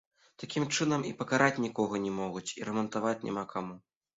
[0.43, 3.75] Такім чынам, і пакараць нікога не могуць, і рамантаваць няма каму.